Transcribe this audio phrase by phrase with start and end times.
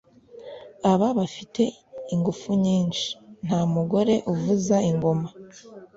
[0.91, 1.63] aba afite
[2.13, 3.07] ingufu nyinshi,
[3.45, 5.27] nta mugore uvuza ingoma.